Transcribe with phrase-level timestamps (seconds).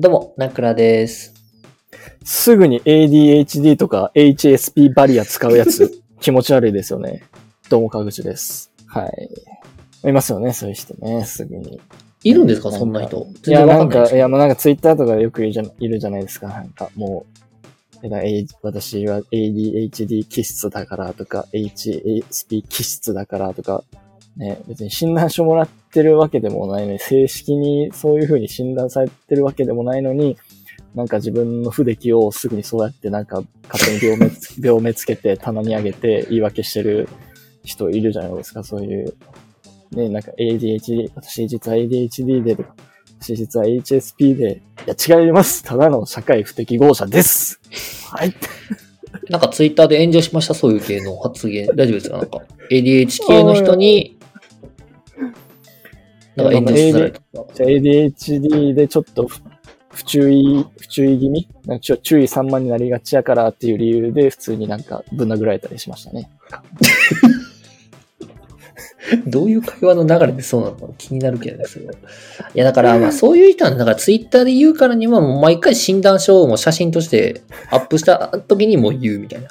[0.00, 1.34] どうも、ナクラです。
[2.22, 7.24] すぐに ADHD とか HSP バリア使うやつ、 気持ち悪いですよね。
[7.68, 8.70] どうも、かぐちです。
[8.86, 9.06] は
[10.04, 10.08] い。
[10.08, 11.80] いますよね、そういう人ね、すぐに。
[12.22, 13.26] いるんですか、そんな人。
[13.44, 16.46] いや、なんか、いや、もうなんかツイッターとかでよくいるじゃいるじゃないですか。
[16.46, 17.26] なんか、も
[18.00, 23.82] う、えだ A- 私は ADHD 気質だからとか、HSP 気質だからとか、
[24.36, 30.36] ね、別に診断書もらってるわけでもないのに、正式にそういう風に診断されてるわけでもないのに、
[30.94, 37.08] なんか自分の不出来をすぐにそうやってなんか勝手に病名つ 病名つけて棚に上げて言い訳してる
[37.64, 39.14] 人いるじゃないですか、そういう。
[39.92, 42.74] ね、なんか ADHD、私実は ADHD でとか、
[43.20, 45.62] 私実は HSP で、いや違います。
[45.64, 47.58] ただの社会不適合者です。
[48.12, 48.34] はい。
[49.30, 51.66] なんかツイッターで炎上しました、そういう系の発言。
[51.74, 52.18] 大丈夫ですか？
[52.18, 54.17] なんか、ADH 系の人に、
[56.44, 59.40] か ADHD でちょっと不
[59.90, 61.48] 不注意、不注意気味？
[61.66, 66.30] なんか注意散漫になりがちやからっていう理由で普通になんかぶん殴られたりしましたね。
[69.26, 70.76] どういう会話の流れでそうなの？
[70.76, 71.64] か気になるけどね。
[72.54, 79.48] いや、だから、まあ、そういう人は、だからツイッターで言うからには、もう毎回診断書をもう写真としてアップした時にもう言うみたいな。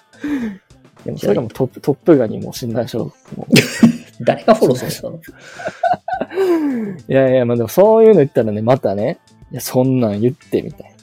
[1.03, 3.47] でもそれがもうトップ、トップガにもう診断書をも
[4.21, 9.19] 誰がフォローするんですかういやいや、まあでもそういうの言ったらね、またね、
[9.51, 10.97] いや、そんなん言ってみたいな。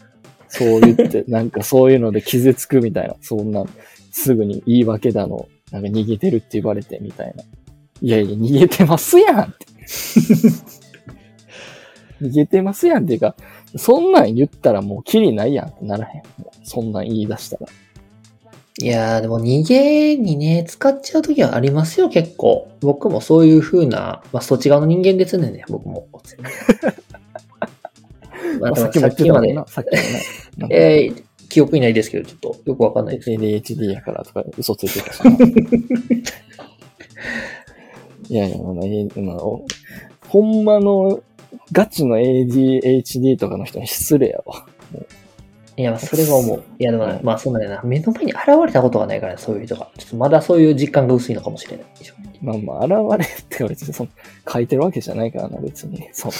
[0.49, 3.17] そう言って、 なんかそういうので傷つくみたいな。
[3.21, 3.65] そんな、
[4.11, 7.43] すぐに言い訳だの、なんか逃げてるって言われてみたいな。
[8.01, 9.67] いやいや、逃げてますやんって。
[12.23, 13.35] 逃げてますやんっていうか、
[13.77, 16.23] そんなん言ったらもうキリないやんってならへん。
[16.63, 17.67] そんなん言い出したら。
[18.81, 22.69] いやー、でも逃げにね、使っちゃう時はありますよ、結構。
[22.81, 26.09] 僕もそういう風な、まあ、そっち側の人間ですね、僕も。
[28.61, 29.67] まあ、さっきも言ってた。
[29.69, 29.91] さっき
[30.61, 30.77] もね。
[30.77, 33.31] えー、記憶にないですけど、ちょっとよくわかんないです。
[33.31, 35.31] ADHD やからとか嘘ついてたしな。
[38.29, 39.65] いやいや、まあ、えーまあお
[40.29, 41.23] ほんまの
[41.71, 44.67] ガチの ADHD とかの人に失礼やわ。
[45.77, 46.63] いや、まあそれは思う。
[46.79, 47.83] いや、でもうん、まあ、そんなんやな。
[47.83, 49.91] 目の前に現れたことがないから、そういう人が。
[49.99, 51.87] ちょっとまだそういう実感が薄いのかもしれない。
[52.41, 54.11] まあまあ、現れって別にその
[54.51, 56.09] 書いてるわけじゃないからな、別に。
[56.13, 56.37] そんな。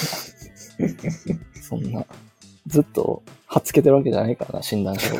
[1.61, 2.05] そんな。
[2.67, 5.15] ずっと、はっつけてるわけじゃないからな、診断書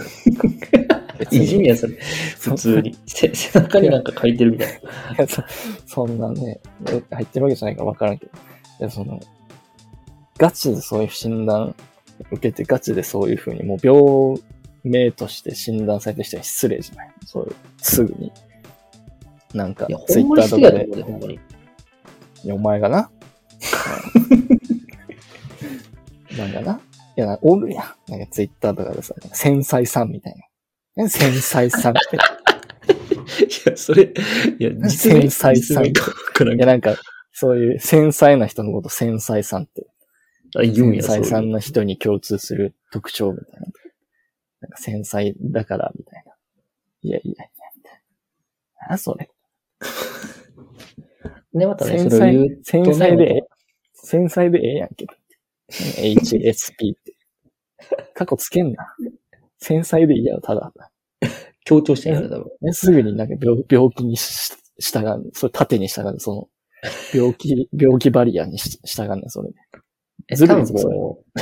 [1.31, 1.95] いじめや、それ。
[2.39, 2.97] 普通に。
[3.07, 4.75] せ背中になんか書いてるみたいな。
[4.75, 4.83] い
[5.19, 5.43] やそ
[5.87, 8.33] そんなね、え入ってるわけじゃないから分からんけど。
[8.81, 9.21] いや、その、
[10.39, 11.75] ガチでそういう診断
[12.31, 14.41] 受けて、ガチでそういうふうに、もう病
[14.85, 18.33] 名として診断されてる人に失礼じゃないそういう、すぐに。
[19.55, 20.71] なんかツイッターとか
[21.27, 21.35] で。
[22.45, 23.11] いや、お前がな。
[26.37, 26.81] なんかな。
[27.17, 28.11] いや、なおるやん。
[28.11, 30.35] なんかツイッターとかでさ、繊細さんみたい
[30.97, 31.05] な。
[31.05, 32.17] え繊細さんって。
[32.17, 32.19] い
[33.71, 34.13] や、それ、
[34.59, 35.93] いや、繊細さんい
[36.59, 36.97] や、なんか、
[37.33, 39.87] そういう繊細な人のこと繊細さんって。
[40.61, 43.67] あ言うんや、繊細さんな人に共通する特徴みたいな。
[44.61, 46.33] なんか繊細だから、みたいな。
[47.03, 48.03] いやいやいや、みたい
[48.83, 48.89] な。
[48.91, 49.31] なそれ。
[51.53, 53.43] ね、またね、繊それを言う細、繊細でええ、
[53.93, 55.15] 繊細でええやんけど。
[55.71, 57.17] HSP って。
[58.15, 58.95] 過去つけんな。
[59.59, 60.73] 繊細でいいやろ、ただ。
[61.65, 62.51] 強調してるから、多分。
[62.61, 65.31] ね、すぐになんか病病気にし従う。
[65.33, 66.21] それ縦に従う。
[66.21, 66.49] その、
[67.15, 69.51] 病気、病気バリアにし従うね、それ。
[70.29, 71.39] え多分 もう、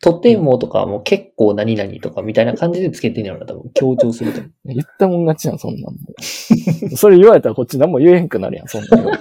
[0.00, 3.70] トテモとかはもう結構何々とかみたいな感じでつけてんやろな、多分。
[3.74, 4.40] 強調すると。
[4.64, 5.96] 言ったもん勝ちやん、そんなん。
[6.96, 9.04] それ言われたらこっち何も言えへんくなるやん、そんなん。
[9.04, 9.14] もう。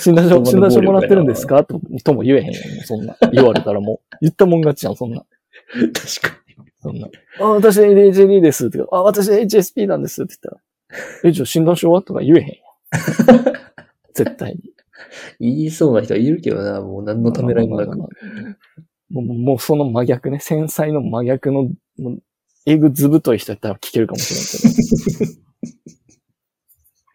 [0.00, 3.16] 診断書、診断書もらってるんですかととも言えへんやん、そんな。
[3.32, 4.16] 言われたらもう。
[4.20, 5.24] 言ったもん勝ちやん、そんな。
[5.72, 6.38] 確か
[6.80, 7.08] そんな。
[7.40, 10.60] あ、私 ADHD ですってか、あ、私 HSP なんですって言った
[10.96, 12.58] ら、え、じゃあ診断書はとか言えへんやん。
[14.14, 14.60] 絶対に。
[15.40, 15.54] に。
[15.56, 17.96] 言いそうな人はいるけどな、もう何のためらいもなく。
[17.98, 18.08] も
[19.20, 21.70] う、もうその真逆ね、繊細の真逆の、
[22.66, 24.34] えぐずぶとい人やったら聞けるかもし
[24.64, 25.30] れんけど。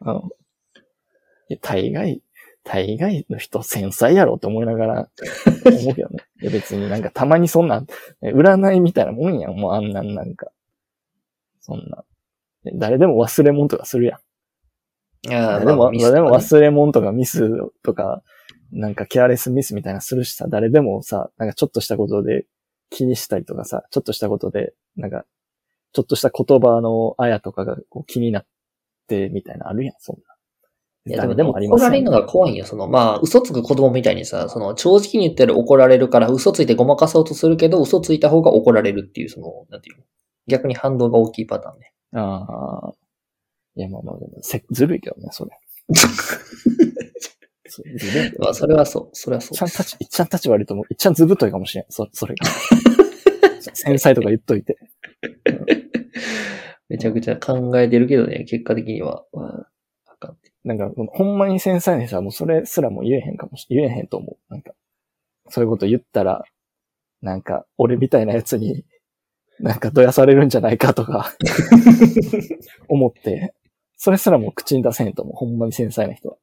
[0.12, 0.30] あの、
[1.50, 2.22] いや、大概、
[2.64, 5.10] 大概の人繊細やろって思いながら
[5.66, 6.24] 思うけどね。
[6.42, 7.86] いや別になんかたまにそんな、
[8.22, 10.52] え占いみたいなもんやん、もうあんなんなんか。
[11.62, 12.04] そんな。
[12.66, 14.20] え誰でも忘れ物とかするやん。
[15.26, 15.30] い
[15.66, 17.50] でも、ミスとかね誰でも忘れ物とかミス
[17.84, 18.22] とか、
[18.72, 22.46] なんかケアレスミスみたいなのするしさ、誰でもさ、なんかちょっとしたことで
[22.90, 25.26] 気にしたりとかさ、ちょっとしたことで、なんか、
[25.94, 28.46] ちょっとした言葉のあやとかがこう気になっ
[29.08, 30.34] てみたいなのあるやん、そんな。
[31.06, 32.66] いや、で誰も、でもあります怒られるのが怖いんよ。
[32.66, 40.04] その、まあ、嘘つく子供みたいにさ、その、正直に言ったら怒られるから、嘘ついてごまかそうとするけど、嘘ついた方が怒られるっていう、その、なんていうの
[40.48, 41.94] 逆に反動が大きいパターンね。
[42.14, 42.94] ああ。
[43.76, 45.52] いや、まあまあ、でもせずるいけどね、それ。
[47.68, 49.10] そうずるいけどまあ、それはそう。
[49.14, 50.86] それはそういっちゃん立ち、いっちゃん立ち悪いと思う。
[50.90, 51.86] いっちゃんずぶといかもしれん。
[51.90, 52.46] そ、それが。
[53.74, 54.78] 繊細とか言っといて。
[56.90, 59.26] めちゃくちゃ考えてるけどね、結果的には。
[59.34, 59.70] まあ、
[60.06, 60.38] あかん。
[60.64, 64.52] なんか、ほんまに繊細な人はもうそれすらも言えへんかもし、言えへんと思う。
[64.52, 64.74] なんか、
[65.50, 66.44] そういうこと言ったら、
[67.22, 68.86] なんか、俺みたいなやつに、
[69.60, 71.34] なんかどやされるんじゃないかとか、
[72.90, 73.54] 思って、
[74.04, 75.36] それすらも口に出せへんと思う。
[75.38, 76.36] ほんまに繊細な人は。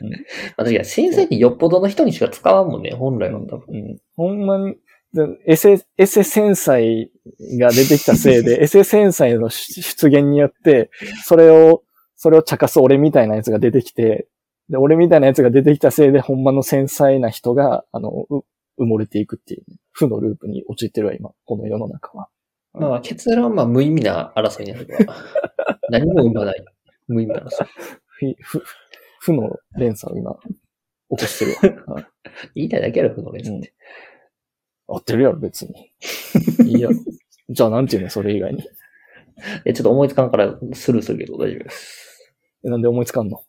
[0.00, 0.10] ま
[0.58, 3.64] あ、確かに、先生ってよっぽどの人にしか使わんもんね、本来は多分。
[3.68, 3.98] うん。
[4.14, 4.76] ほんまに、
[5.12, 7.10] でエセ、エセ繊細
[7.58, 10.88] が出てきたせいで、 エセ繊細の出出現によって、
[11.24, 11.82] それを、
[12.14, 14.28] それを茶化す俺みたいなやつが出てきて、
[14.68, 18.44] で、俺みたいなやつが出てきたせいで、ほんまの繊細な人が、あの、う
[18.80, 22.28] 埋もれていくっていう、ね、負のループに陥ってるわ、今、この世の中は。
[22.72, 25.16] まあ、結論はまあ、無意味な争いになるから。
[25.90, 26.64] 何も生まない。
[27.08, 27.64] 無意味な争
[28.26, 28.36] い。
[28.40, 28.64] ふ、ふ、
[29.20, 30.48] 負の連鎖を今、起
[31.10, 31.94] こしてるわ。
[31.94, 32.06] はい
[32.54, 33.74] 言いたいだけやろ、負の連鎖って。
[34.86, 35.90] 合ってるやろ、別に。
[36.66, 36.96] いいやろ。
[37.48, 38.64] じゃあ、なんていうの、それ以外に。
[39.64, 42.34] え、ちょっと思いつかんからスルーするけど大丈夫です。
[42.64, 43.42] えなんで思いつかんの？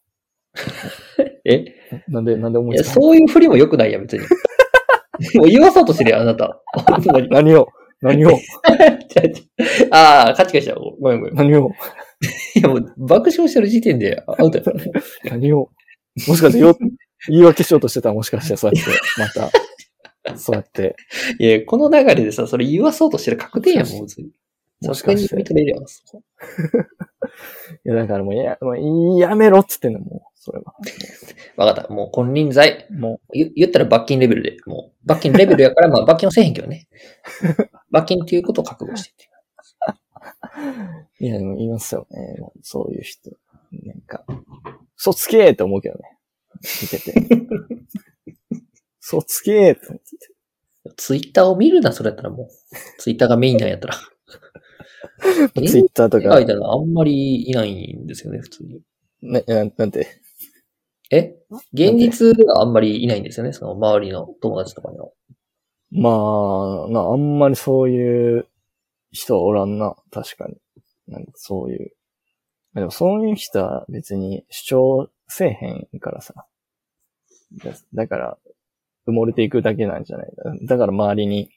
[1.46, 1.66] え？
[2.08, 3.01] なんで、なんで思いつかんの？
[3.01, 4.24] そういう振りも良くないやん、別に。
[5.40, 6.62] もう言わそうとしてるやん、あなた。
[7.30, 7.68] 何を？
[8.01, 8.38] 何を？
[9.92, 10.75] ああ、カチカチだ。
[10.75, 11.36] ごめんごめん。
[11.36, 11.72] 何を？
[12.56, 14.91] いや、もう爆笑してる時点でアウトやからね。
[15.25, 15.69] 何を
[16.27, 16.77] もしかしてよ、
[17.27, 19.29] 言い訳しようとしてたらもしかしてそうやって、ま
[20.31, 20.95] た、そうやって、
[21.39, 24.29] いや、この流れでさ、それ言わそうとしてる確定やん、もう別に。
[24.81, 25.83] もしかして認めるやん。
[25.83, 25.85] い
[27.83, 30.73] や、だからもう、や、もうやめろっつってんの、もう、それは。
[31.57, 31.94] わかった。
[31.94, 32.88] もう金輪際。
[32.91, 34.57] も言言ったら罰金レベルで。
[34.65, 36.88] もう、罰金レベルやから、まあ罰金はせえへんけどね。
[37.91, 39.35] 罰金っていうことを覚悟してって。
[40.25, 42.38] う、 いや、でも言いますよね。
[42.62, 43.31] そういう人。
[43.83, 44.25] なんか、
[44.98, 46.18] 嘘つけーって思うけどね。
[46.81, 47.13] 見てて。
[49.01, 50.36] 嘘つけーって思ってて。
[50.98, 52.48] ツイッターを見るな、それやったらもう。
[53.00, 53.95] ツイッターがメインなんやったら。
[55.68, 58.81] ツイッターとか書い、たらあんまりいないんですよね、普通に。
[59.22, 60.07] な、ななんて、
[61.12, 61.36] え？
[61.74, 65.10] 現実ではあんまりいないんですよね、その周りの友達とかには。
[65.92, 66.10] ま
[66.88, 68.48] あ、な、あんまりそういう
[69.15, 69.95] 人はおらんな。
[70.12, 70.56] 確かに。
[71.07, 71.91] なんかそういう。
[72.75, 75.50] でもそういう人は別に主張せえ
[75.94, 76.33] へんからさ。
[77.63, 78.38] だだから、
[79.07, 80.27] 埋もれていくだけなんじゃない
[80.63, 81.51] だから周りに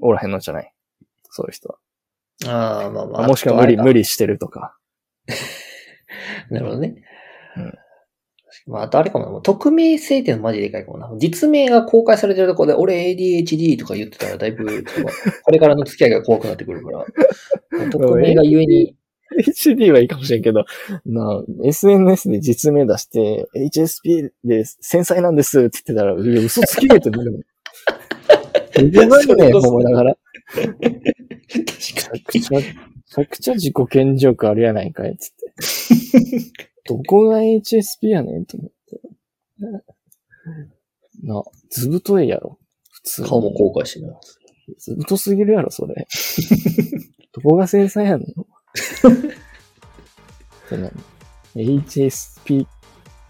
[0.00, 0.72] おらへんのじゃない
[1.30, 1.78] そういう人は。
[2.46, 3.28] ああ、まあまあ。
[3.28, 4.00] もしくは無理、無理。
[4.00, 4.76] 理してるとか。
[6.50, 7.02] なるほどね。
[7.56, 7.78] うん
[8.66, 9.40] まあ、あとあれかもな。
[9.40, 11.10] 匿名性っていうのマジでかいかもな。
[11.18, 14.84] 実名が公開されてるところで、俺 ADHD とか言ってたら、だいぶ、
[15.42, 17.06] これからの付き合いが怖くなってくるから。
[17.90, 18.94] 匿名がゆえに、
[19.46, 20.64] HD はいいかもしれんけど、
[21.06, 27.40] なあ、SNS で実名出して、HSP で繊細なんですって言ってたら、いや嘘つきねえってなるもん。
[28.90, 30.16] どこがねえ、思いながら。
[30.56, 31.12] め 確か
[31.50, 36.71] ちゃくちゃ、めちゃくちゃ自己顕示欲あるやないかい、つって。
[36.84, 39.00] どこが HSP やねんと思って。
[41.22, 42.58] なあ、ずぶといやろ。
[42.90, 43.22] 普通。
[43.24, 44.14] 顔も公開してる。
[44.78, 45.94] ずぶとすぎるやろ、それ。
[47.32, 48.34] どこが繊細やねん。
[50.68, 50.90] それ
[51.54, 52.66] 何 HSP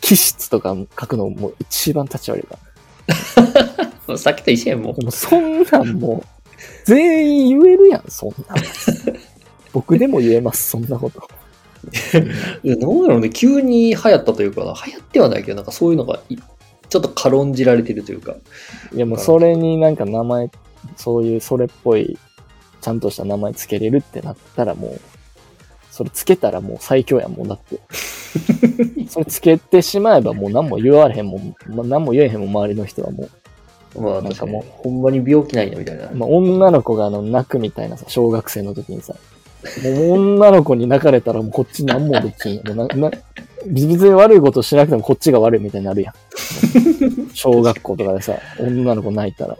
[0.01, 2.59] 気質とか書くのもう一番立ち悪いか
[4.07, 4.19] ら。
[4.19, 5.05] さっきと一緒やん、もうで。
[5.05, 6.27] もそんなんもう、
[6.85, 8.59] 全員言えるやん、そんなん。
[9.73, 11.29] 僕でも言えます、そんなこと。
[12.63, 13.31] いや、どうやろうね。
[13.31, 18.37] 急に流行ったというかな、流行ってはないけど、なんかそういうのがい、ちょっと軽んじられてるというか。
[18.95, 20.51] いやもうそれになんか名前、
[20.97, 22.19] そういうそれっぽい、
[22.81, 25.01] ちゃんとした名前つけれるってなったらもう、
[25.91, 27.81] それつけたらもう最強やん、もうだって。
[29.09, 33.29] それつけてしまえばもう何も言われへんもん、まあ、何も言えへんもん、周りの人はも
[33.99, 36.07] まあ、なんかもうほんまに病気ないな、みたいな。
[36.07, 36.15] う。
[36.15, 39.15] まあ、女の子があの泣くみたいなさ、小学生の時にさ、
[39.83, 42.63] もう女の子に泣かれたらもうこっち何もできんよ。
[42.67, 43.11] もうなな
[43.67, 46.15] 別に悪いことしなくてもこっちが悪いみたいになるやん。
[47.35, 49.57] 小学校とかでさ、女の子泣いたら、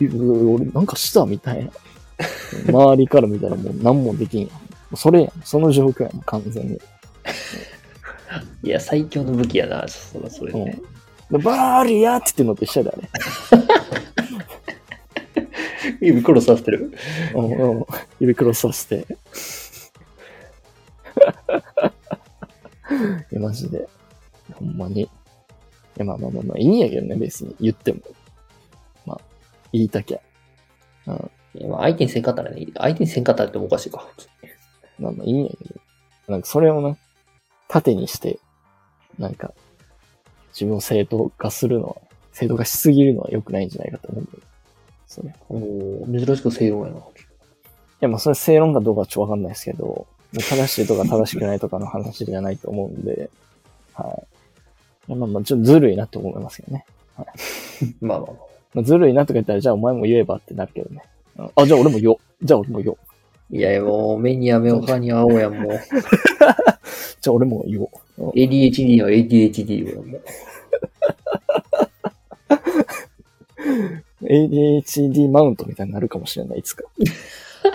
[0.00, 1.70] 俺なんかしたみたいな。
[2.68, 4.96] 周りから見たらもう何もできんやん。
[4.96, 5.32] それやん。
[5.44, 6.80] その状況やん、完全に。
[8.62, 10.80] いや、最強の武器やな、それそれね。
[11.30, 13.08] でバーリアって言ってんのと一緒だよね。
[16.00, 16.92] 指殺させてる。
[17.34, 17.86] うんうん
[18.20, 19.06] 指クロスさせて。
[23.30, 23.88] いや、マジで。
[24.54, 25.02] ほんまに。
[25.02, 25.08] い
[25.96, 28.00] や、まあまあまあまあ、いいんやけどね、別に言っても。
[29.06, 29.20] まあ、
[29.72, 30.20] 言いたきゃ。
[31.06, 31.30] うん。
[31.54, 34.06] いやまあ相手にせんかったらね、相手にせんかったらってもおかしいか。
[34.98, 35.80] まあまあいいんやけど。
[36.28, 36.96] なんかそれをな、
[37.68, 38.38] 盾にして、
[39.18, 39.52] なんか、
[40.52, 41.96] 自分を正当化するのは、
[42.32, 44.38] 正当化しすぎるのは良くないんじゃないかと思うんだよ。
[45.10, 45.28] それ。
[45.28, 47.00] いおー珍しく正論やな。
[48.00, 53.28] や、まあそれ正論かどうかはちょっとわかんないですけど、正しいとか正しくないとかの話じゃないと思うんで、
[53.92, 54.22] は
[55.08, 55.14] い。
[55.14, 56.86] まあまあ、ちょっとずるいなって思いますけどね。
[58.00, 58.32] まあまあまあ。
[58.74, 61.02] まあ、ずるいなとか言ったら、じゃあお前も言えばってなるけどね。
[61.38, 62.18] うんあ、じゃあ俺も言おう。
[62.42, 62.98] じゃあ俺も言おう。
[63.56, 65.72] いやいや、もう目には目を、歯には青やん、もう。
[67.20, 68.30] じゃあ俺も言おう。
[68.36, 70.22] ADHD は ADHD よ、もう。
[74.22, 76.84] ADHD マウントみたいになるかもしれない、いつか。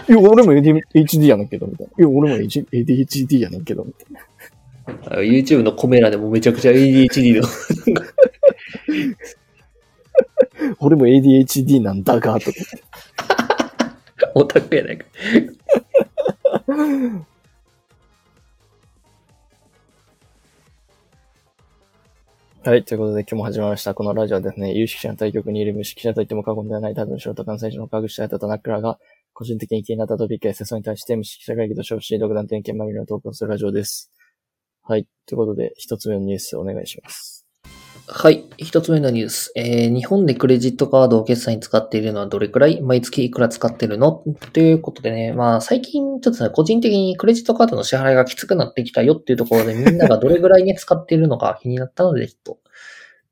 [0.08, 1.94] いや、俺も ADHD やねんけど、みたいな。
[1.98, 4.20] いや、俺も ADHD やねんけど、みたいな。
[5.18, 7.48] あ YouTube のコメ欄でもめちゃくちゃ ADHD の。
[10.80, 12.58] 俺も ADHD なんだが、とか。
[14.36, 15.06] オタクやないか。
[22.68, 22.84] はい。
[22.84, 23.94] ということで今日も始まりました。
[23.94, 28.98] このラジオはですね、有識者の対局にいる無識者といっても過言ではない多分素人関西人の科学者やった田中らが、
[29.34, 34.12] 個人的に気になったトピックや世相に対して無識者会議と称し、独断点検まみれの投稿するラジオです。
[34.82, 35.06] はい。
[35.28, 37.35] ということで、一つ目のニュースお願いします。
[38.08, 38.46] はい。
[38.58, 39.52] 一つ目のニュース。
[39.56, 42.80] えー、日本でクレジットカードを決済に使っているのはどれくらい？
[42.82, 44.24] 毎月いくら使ってるの？
[44.54, 52.60] ということでね、まあ最近ちょっとね、個人的にクレジットカードの支払いがきつくなってきたよっていうところでみんながどれぐらいね使っているのか 気になったので、ちょっと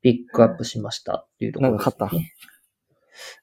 [0.02, 1.14] ピックアップしました。
[1.14, 2.16] っていうところなんか買った。
[2.16, 2.20] い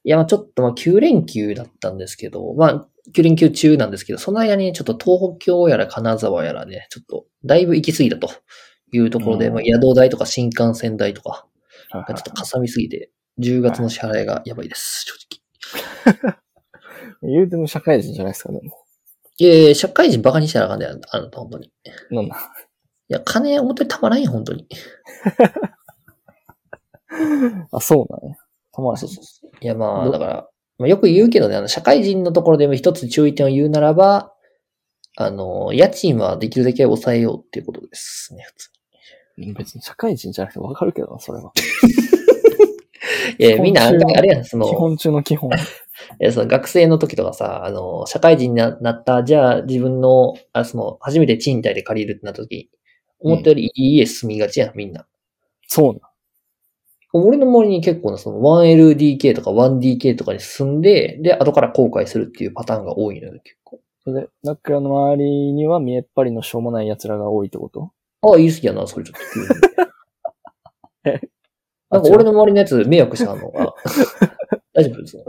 [0.04, 8.28] や、まあちょっとまあ9連休だったんですけど、まあ9連休中なんですけど、その間にちょっと東京やら金沢やらね、ちょっとだいぶ行き過ぎたと
[8.92, 11.46] いうところで、うんまあ宿代とか新幹線代とか、
[11.90, 15.14] ちょっとかさみすぎて、10月の支払いがやばいです、正
[16.14, 16.38] 直。
[17.22, 18.84] 言うても社会人じゃないですか、でも。
[19.38, 21.66] いやいや、社会人バカにしたらあかんねあなた、本当に。
[21.66, 22.36] いなんだ？
[23.08, 24.66] や、金表にたまらんよ、本当に。
[27.72, 28.36] あ、そうなんや。
[28.72, 29.50] たまらへんそうそうそう。
[29.60, 34.32] いや、まあ、どだから、まあ、よく言うけどね、あの、社会人のところでも一つ注意点を言うならば、
[35.16, 38.70] あの、家賃はできるだけ抑えようっていうことですね、普通
[39.36, 41.52] 別に社会人じゃなくてわかるけどな、それは。
[43.38, 43.44] に。
[43.44, 45.50] いや、みんなあれやん、その、基本中の基本。
[46.20, 52.70] いや、その学生の時とかさ、あの、社会人にななった、じゃあ自分の、あその、初めて賃貸で借りるってなった時、
[53.20, 55.06] 思ったよりいい家住みがちやん、みんな。
[55.66, 56.00] そうなん。
[57.14, 63.80] 俺の周りに結構な、その 1LDK とか 1DK とかに住んで、で、後から後悔するっていうパターンが多いのよ、結構。
[64.04, 67.92] それで、ナックラの周りには見えっ張りのしょうもない奴らが多いってこと？
[68.22, 69.46] ああ、言い過ぎやな、それちょっと急に。
[71.04, 71.20] え
[71.90, 73.74] なんか俺の周りのやつ迷惑したのが、
[74.72, 75.24] 大丈夫ですか？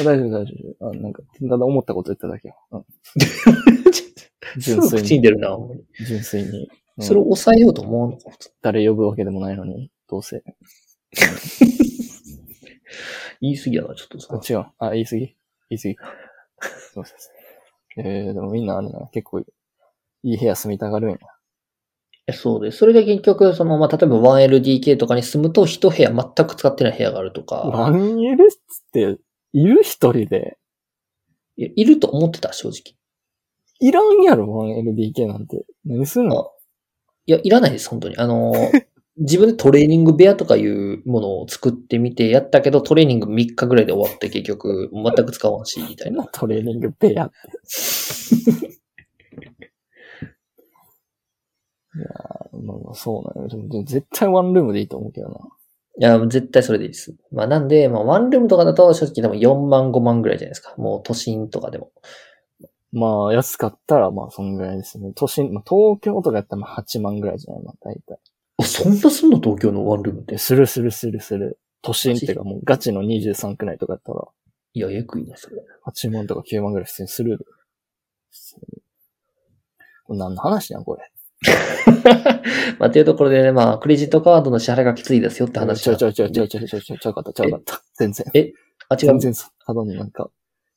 [0.00, 0.88] あ大丈夫、大丈夫。
[0.90, 2.56] あなんか、ただ思ったこと言っただけよ。
[2.72, 2.84] うん、
[4.60, 6.48] すぐ口に出るな、ほんまに純粋に。
[6.48, 6.68] うん
[7.00, 10.42] それを抑えようと思うのか、普通誰呼ぶわけでもないのに、どうせ。
[13.40, 14.40] 言い過ぎやな、ちょっとさあ。
[14.52, 14.66] 違う。
[14.78, 15.36] あ、言い過ぎ？
[15.70, 15.96] 言い過ぎ。
[16.92, 17.30] そうそうそ
[17.98, 18.02] う。
[18.04, 19.44] えー、でもみんなあれな、結構、い
[20.24, 21.18] い部屋住みたがるんや。
[22.28, 28.36] えそうで、それで結局、その、まあ、例えば 1LDK とかに住むと、一部屋全く使ってない部屋があるとか、1L っ
[28.92, 29.18] て、
[29.54, 30.58] いる一人で？
[31.56, 32.96] いやいると思ってた、正直。
[33.80, 35.64] いらんやろ、1LDK なんて。
[35.86, 36.38] 何すんの？
[36.38, 36.50] あ
[37.26, 38.16] いや、いらないです、本当に。
[38.18, 38.84] あのー、
[39.18, 46.26] 自分でトレーニング部屋とかいうものを作ってみてやったけど、トレーニング3日ぐらいで終わって結局、全く使わんし、みたいな。
[46.32, 47.36] トレーニング部屋って。
[51.98, 53.48] いやーまあまあそうなんよ。
[53.48, 55.34] でもでも絶対ワンルームでいいと思うけどな。
[56.00, 57.14] いや、絶対それでいいです。
[57.32, 60.74] まあなんで、まあワンルームとかだと正直多分4万5万ぐらいじゃないですか。
[60.76, 61.90] もう都心とかでも。
[62.90, 65.12] まあ、安かったら、まあ、そんぐらいですね。
[65.14, 67.62] 都心、まあ、東京とかやったらまあ8万ぐらいじゃない？
[67.62, 68.18] まあ、大体。
[68.56, 69.40] あ、そんなすんの？
[69.40, 70.32] 東京のワンルームって？
[70.32, 70.38] で、。
[70.38, 71.58] するするするする。
[71.82, 74.24] 都心っていうかもうガチの23区内とかやったら、
[74.72, 75.56] いや、えぐいな、それ。
[75.86, 77.46] 8万とか9万ぐらい普通にする。
[80.08, 81.02] 何の話やん、これ。
[82.78, 87.82] まあ、というところでね、まあ、クレジットカードの支払いがきついですよって話ちょちょちょちょちょちょちょちょかった、ちょかった。
[87.94, 88.26] 全然。
[88.34, 88.52] え
[88.88, 88.98] あ、違う。
[88.98, 90.30] 全然そう、ただのなんか、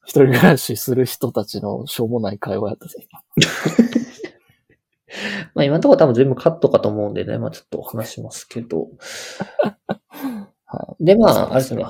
[0.03, 3.07] 一人暮らしする人たちのしょうもない会話やったぜ。
[5.53, 8.87] まあ、今のところ多分全部カットかと思うんでね、まあ、ちょっとお話しますけど。
[10.77, 11.85] はで、まあ、あれですね。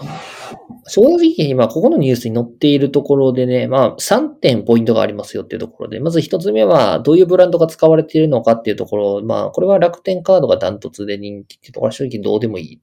[0.88, 12.82] 正直今ここのニュースに載っているところでね、まあ3点ポイントがありますよっていうところで、まず1つ目はどういうブランドが使われているのかっていうところ、まあこれは楽天カードがダントツで人気っていうところは正直どうでもいい。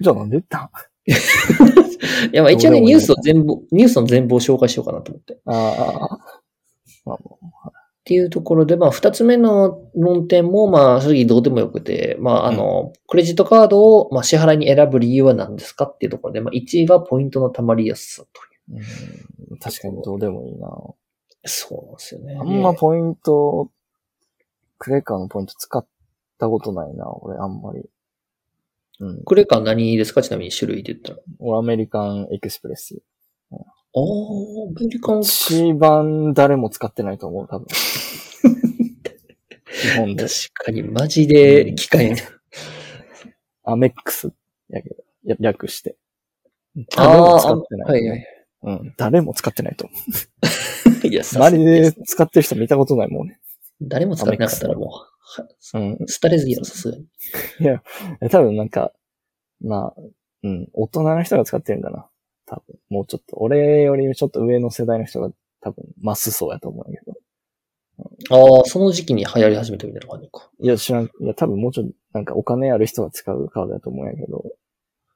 [0.00, 0.36] じゃあなんで？
[0.36, 0.70] 言ったん
[1.04, 5.34] いやまあ一応ね、ニュースを全部、ニュースの全部を紹介しようかなと思って。
[5.34, 5.52] っあ
[6.04, 6.18] あ。
[7.04, 7.38] まあも
[8.04, 18.80] ていうところで、まあ2つ目の論点もまあ正直どうでもよくて、まああの、クレジットカードをまあ支払いに選ぶ理由は何ですかっていうところで、まあ1位がポイントの貯まりやすさという。
[19.50, 20.68] う、うん、確かにどうでもいいな。
[21.44, 22.36] そうなんですよね。
[22.40, 23.70] あんまポイント、
[24.78, 25.86] クレカのポイント使っ
[26.38, 27.82] たことないな、俺あんまり。
[29.00, 29.24] うん。
[29.24, 30.22] クレカ何ですか？
[30.22, 31.18] ちなみに種類で言ったら。
[31.38, 33.00] 俺アメリカンエクスプレス。
[33.94, 35.20] ああ、アメリカン。
[35.20, 37.66] 一番誰も使ってないと思う、多分。
[39.82, 40.64] 日本で確。
[40.64, 42.14] かに、マジで機械、
[43.64, 44.32] アメックス
[44.68, 45.96] やけど、や略して。
[46.96, 47.90] あ誰もあ使ってない。
[47.90, 48.26] はいはい。
[48.64, 48.94] うん。
[48.96, 49.94] 誰も使ってないと思
[51.04, 51.08] う。
[51.08, 53.40] いや、さすが周りで使ってる人見たことないもんね。
[53.80, 55.98] 誰も使ってなかったらもう、はうん。
[56.22, 57.06] 廃れずやろ、さすがに。
[58.22, 58.92] え多分なんか、
[59.60, 60.02] まあ、
[60.44, 62.08] うん、大人の人が使ってるんだな。
[62.52, 62.78] 多分。
[62.90, 65.30] もうちょっと、俺よりちょっと上の世代の人が
[65.60, 67.16] 多分、マスそうやと思うんやけど。
[68.58, 70.50] ああ、その時期に流行り始めたみたいな感じか。
[70.60, 71.04] いや、知らん。
[71.04, 74.44] いや、多分もうちょっと、なんかお金ある人が使うカードだと思うんやけど、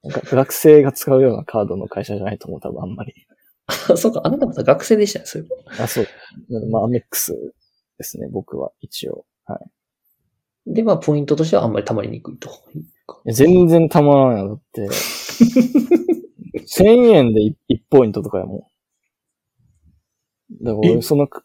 [0.02, 3.12] なんか学生が使うようなカードの会社じゃないと思う、多分あんまり。
[3.66, 5.83] あそうか、あなたまた学生でしたね、そういうの。
[5.83, 6.07] あ、そう。
[6.71, 7.35] まあ、アメックス
[7.99, 9.26] ですね、僕は、一応。
[9.45, 9.71] はい。
[10.67, 12.51] で、まあ、ポイントとしてはあんまり溜まりにくいと。
[13.33, 14.89] 全然たまらんやん、だって。
[16.67, 17.55] 1000円で 1,
[17.89, 18.71] ポイントとかやも
[20.61, 20.65] ん。
[20.65, 20.93] だからえ？
[20.93, 21.43] 俺、そのカ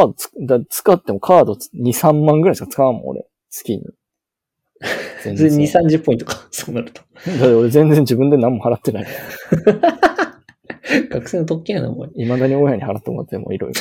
[0.00, 3.26] ードつだ使ってもカード2、3万ぐらいしか使わんもん、俺。
[3.50, 3.82] 月に。
[5.22, 5.50] 全然。
[5.50, 6.46] 2、30ポイントか。
[6.50, 7.02] そうなると。
[7.26, 9.06] だって俺全然自分で何も払ってない。
[11.10, 12.08] 学生の特権やな、お前。
[12.10, 13.80] 未だに親に払ってもらってもいろいろ。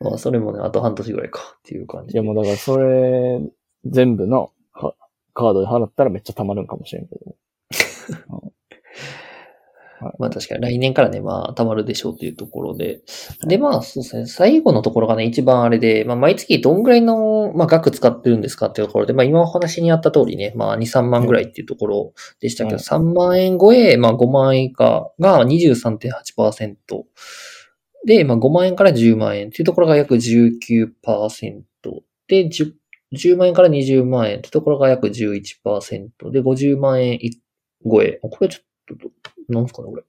[0.00, 2.14] まあ、それもね、あと半年ぐらいかっていう感じ。
[2.14, 3.40] いやもうだからそれ、
[3.84, 4.94] 全部のは
[5.34, 7.36] カードで払ったらめっちゃ貯まるんかもしれんけど。
[10.18, 13.00] まあ確かに来年からね、まあ溜まるでしょうっていうところで。
[13.46, 26.76] で、まあそうですね、最後のところがね、一番あれで、まあ毎月どんぐらいの、まあ額使ってるんですかっていうところで、まあ今お話にあった通りね、まあ2、3万ぐらいっていうところでしたけど、うん3万円超え、まあ5万円以下が23.8%。
[28.06, 30.92] で、まあ5万円から10万円っていうところが約19%。
[32.28, 32.72] で、10
[33.12, 37.18] 10万円から20万円ってところが約11%で、50万円
[37.84, 38.18] 超え。
[38.22, 39.10] これちょっと、
[39.48, 40.02] なんすかね、これ。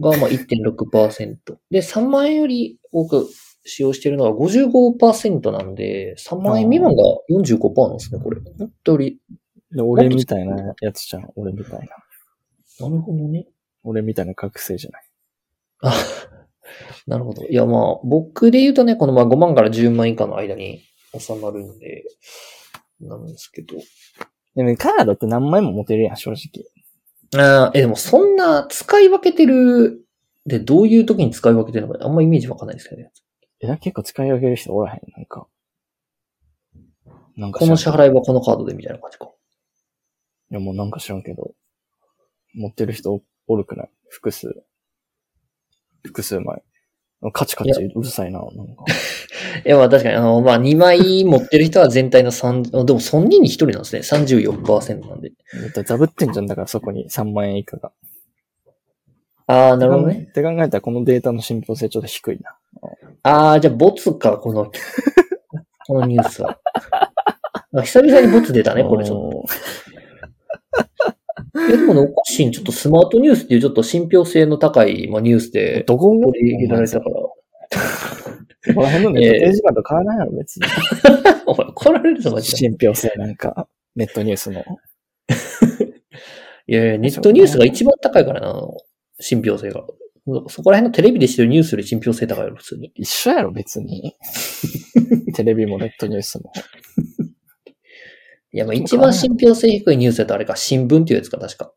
[0.00, 1.36] が、まあ1.6%。
[1.70, 3.26] で、3万円より多く
[3.64, 8.40] 使用しているのが55%なんで、3万円未満が45%なんですね、これ。
[8.58, 9.18] 思ったより。
[9.70, 11.28] で俺みたいなやつじゃん。
[11.34, 12.88] 俺みたいな。
[12.88, 13.46] なるほどね。
[13.82, 15.02] 俺みたいな学生じゃない。
[15.82, 15.94] あ、
[17.06, 17.44] なるほど。
[17.46, 20.82] いや、まあ、僕で言うとね、このまあ5万から10万以下の間に
[21.18, 22.04] 収まるんで、
[23.00, 23.76] なんですけど。
[24.54, 26.64] でもカードって何枚も持てるやん、正直。
[27.34, 30.06] あーえ、でもそんな使い分けてる、
[30.46, 33.12] で、どういう時に使い分けてるのかあんまイメージわかんないですけどね。
[33.60, 35.46] え、結構使い分ける人おらへん、なんか。
[37.36, 39.30] なんかこの支払いはこのカードでみたいな感じか。
[40.50, 41.54] いや、もうなんか知らんけど、
[42.54, 43.90] 持ってる人おるくない？
[44.08, 44.64] 複数。
[46.02, 46.62] 複数枚。
[47.32, 48.84] カチカチうるさいな、なんか。
[49.64, 54.02] いや、まあ確かに、あの、まあ2枚持ってる人は全体の3、でも3人に1人なんですね。
[54.02, 55.32] 34%なんで。
[55.52, 57.92] 絶対ザブってんじゃん、だからそこに3万円以下が。
[59.46, 60.26] ああ、なるほどね。
[60.28, 62.56] って考えたらこのデータの信憑性ちょっと低いな。
[63.22, 64.70] ああ、じゃあボツか、この、
[65.86, 66.58] このニュースは。
[67.74, 69.44] あ久々にボツ出たね、これちょっと。
[71.68, 72.50] いや、でもね、おかしい。
[72.50, 76.26] ちょっとスマートニュースっていうちょっと信憑性の高い、まあ、ニュースで どこが？
[76.26, 77.16] 取り入れられたから。
[78.68, 80.66] ここら辺のネットページまと変わらないやろ、別に。
[81.46, 82.56] お前、怒られるぞ、マジで。
[82.58, 84.64] 信憑性なんか、ネットニュースの。
[86.68, 88.60] いやいや、ネットニュースが一番高いからな、
[89.20, 89.84] 信憑性が。
[90.48, 92.90] そこら辺のテレビでしてるニュースより信憑性高いよ、普通に。
[92.96, 94.12] 一緒やろ、別に。
[95.34, 96.50] テレビもネットニュースも。
[98.56, 101.74] いや、まあ一番信憑性低いニュースだとあれか、新聞っていうやつか、確か。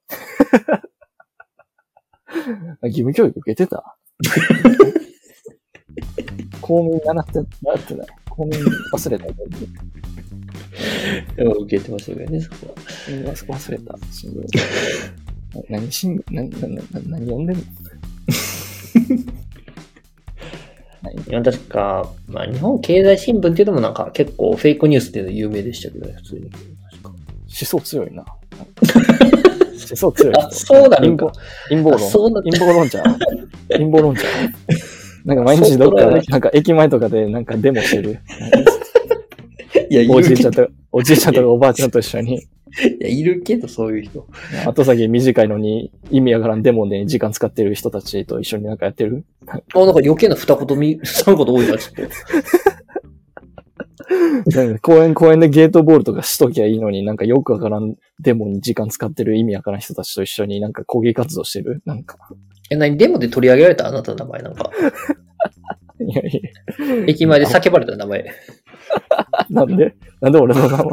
[2.83, 3.97] 義務教育受けてた？
[6.61, 8.07] 公民習って、習ってない。
[8.29, 8.61] 公民
[8.93, 9.25] 忘れた。
[9.25, 9.33] 受
[11.77, 12.75] けてましたけどね、そこは。
[13.35, 13.97] 忘れた。
[14.09, 14.45] 新聞。
[15.69, 17.63] 何新聞、何、何、何何読んでんの？
[21.27, 26.41] いや、確か、まあ日本経済新聞っていうのもなんか結構フェイクニュースっていうの有名でしたけどね、普通に。
[26.41, 26.51] 思
[27.49, 28.23] 想強いな。
[29.89, 30.47] 思想強い人。
[30.47, 31.31] あ、そうなのか。
[31.69, 32.43] 陰謀論。
[32.43, 33.03] 陰謀論者
[33.69, 34.23] 陰謀論者
[35.25, 38.19] なんか毎日どっかで、なんか駅前とかでなんかデモしてる。
[39.89, 42.47] いや、いおじいちゃんと、おじいちゃんとかおばあちゃんと一緒に、
[42.99, 44.27] いや、いるけど、そういう人。
[44.65, 49.25] 後先短いのに意味わからんデモで時間使ってる人たちと一緒になんかやってる？
[49.47, 52.01] あ、なんか余計な二言見、三言多いな、ちょっと。
[54.55, 61.81] なんか公園、公園でゲートボールとかしときゃいいのに、なんかよくわからんデモに時間使ってる意味わからん人たちと一緒になんか抗議活動してる？
[61.85, 62.17] なんか。
[62.71, 63.87] え、何デモで取り上げられた？
[63.87, 64.71] あなたの名前なんか。
[66.01, 66.41] いやい
[67.07, 68.19] 駅前で叫ばれた名前。
[68.25, 68.31] や、
[69.49, 69.95] なんで？
[70.21, 70.85] なんで俺の名前？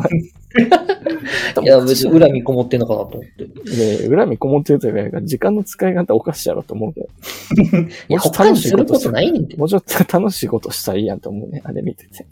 [1.63, 3.45] いや、別に恨みこもってんのかなと思って。
[3.45, 7.09] いや恨みこもってるというか、時間の使い方おかしいやろと思うけど。
[8.09, 9.57] いや、他にすることないねんて。
[9.57, 11.63] もうちょっと楽しいことしたらいいやんと思うね。
[11.65, 12.27] あれ見てて。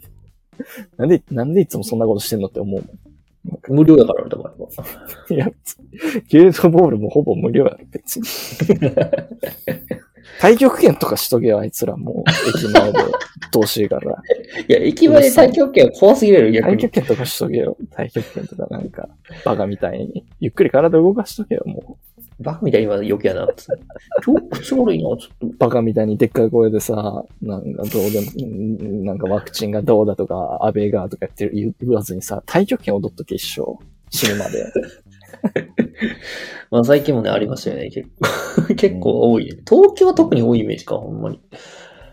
[0.97, 2.83] なんで、なんでいつもそんなことしてんのって思う。
[3.69, 4.53] 無料やから、だか
[5.29, 5.35] ら。
[5.35, 5.49] いや、
[6.29, 8.25] ゲートボールもほぼ無料やろ、別に。
[10.39, 12.99] 太極拳とかしとけよ、あいつらもう、駅前で、
[13.51, 14.21] どうしいから。
[14.67, 17.05] いや、駅前で太極拳は怖すぎるよ、逆に太極。
[17.07, 17.77] 拳とかしとけよ。
[17.91, 19.09] 太極拳とかなんか、
[19.45, 20.25] バカみたいに。
[20.39, 21.97] ゆっくり体動かしとけよ、も
[22.39, 23.47] バカみたいに今余計やな。
[24.21, 25.47] 超口悪いな、ちょっと。
[25.47, 25.57] う。
[25.57, 33.77] バカみたいにでっかい声でさ、なんかどうでも、うんなんかワクチンがどうだとか、安倍がとか言ってる言わずにさ、太極拳踊っとけ一生。
[34.09, 34.65] 死ぬまで。
[36.71, 38.09] まあ最近もね、ありますよね、結
[38.67, 38.73] 構。
[38.75, 39.57] 結構多い、ね。
[39.67, 41.39] 東京は特に多いイメージか、ほんまに。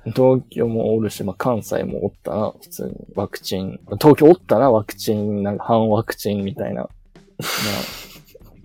[0.07, 2.95] 東京もおるし、まあ、関西もおったな、普通に。
[3.14, 3.79] ワクチン。
[4.01, 6.83] 東京おったな、ワクチン、なんか反ワクチンみたいな。
[6.83, 6.90] まあ、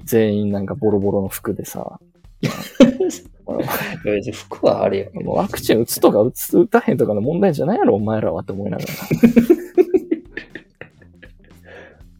[0.04, 2.00] 全員なんかボロボロの服でさ。
[4.04, 5.12] 別に服はあれよ。
[5.14, 8.90] もうワクチン打つとか打つ、打たへんとかの問題じゃないやろ、お前らはって思いながら。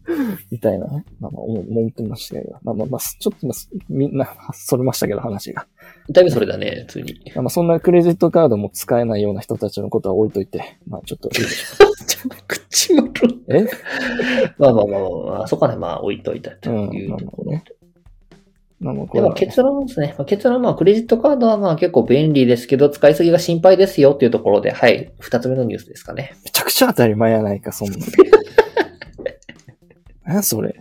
[0.50, 1.04] みたいなね。
[1.20, 2.56] まあまあ、思思ってましたけど。
[2.62, 5.66] まあまあまあ、ちょっとまあ、みんな、それましたけど、話が。
[6.10, 7.20] だいぶそれだね、普通に。
[7.34, 11.28] まあまあ、そんなクレジットカードも使えないような人たちのことは置いといて、まあ ちょっと
[12.46, 13.34] 口悪い。
[13.34, 13.44] う。
[13.48, 13.66] え？
[14.58, 17.52] まあまあまあまあ、まあ、そこはね、まあ置いといたというところ。
[17.52, 17.62] うん
[18.80, 20.14] まあまあ、これはでも結論ですね。
[20.16, 26.36] まあ、結論はまあ、クレジットカードはまあ結構便利ですけど、使いすぎが心配ですよっていうところで、はい、二つ目のニュースですかね。
[26.44, 27.96] めちゃくちゃ当たり前やないか、そんな。
[30.28, 30.74] 何それ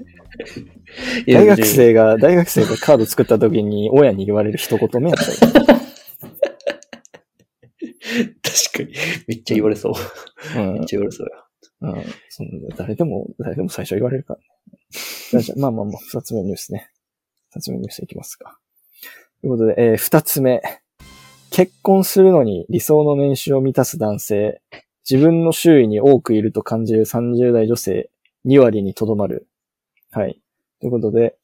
[1.25, 5.37] 大学生が、大学生がカード作った時に親に言われる一言目やったよ。
[8.43, 8.93] 確かに。
[9.27, 9.93] めっちゃ言われそう。
[10.59, 11.91] うんめっちゃ言われそうや。
[11.93, 12.03] うん。
[12.29, 14.35] そんな誰でも、誰でも最初言われるか
[15.33, 15.45] らね。
[15.55, 16.89] まあまあまあ、二つ目のニュースね。
[17.51, 18.59] 二つ目のニュースいきますか。
[19.41, 20.61] ということで、えー二つ目。
[21.51, 24.61] 結婚するのに理想の年収を満たす男性。
[25.09, 28.09] 自分の周囲に多くいると感じる30代女性
[28.47, 29.47] 2割にとどまる。
[30.11, 30.41] はい。
[30.79, 31.37] ということで、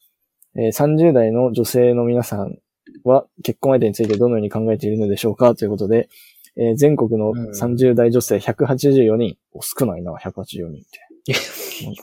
[0.55, 2.57] えー30代の女性の皆さん
[3.03, 6.09] は結婚相手についてどのように考えているのでしょうかということで、
[6.55, 9.37] えー全国のうん30代女性184人。
[9.51, 11.35] お少ないな、184人って。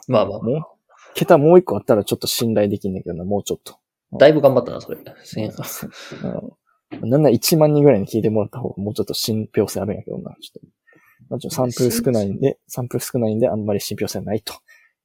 [0.09, 0.63] まあまあ、もう、
[1.15, 3.77] 桁もう一個あったらちょっと信頼できんねんけどな、もうちょっと。
[4.19, 4.99] だいぶ頑張ったな、それ。
[7.01, 10.69] なんなら1万人ぐらいに聞いてもらった方がもうちょっと信憑性あるんやけどな、ちょっと。
[11.29, 14.55] まあ、ちょっとサンプル少ないんで、サンプル少ないんであんまり信憑性ないと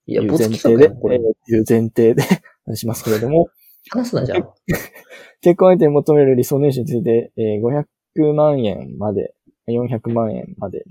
[0.08, 1.56] いや、ボツ前提で、企画やな、これえー。
[1.56, 2.24] いう前提で
[2.66, 3.50] 話しますけれども、
[3.92, 4.54] 話すな、じゃあ。
[5.42, 9.36] 結婚相手に求める理想年収について、えー500万円まで、
[9.68, 10.86] 400万円まで、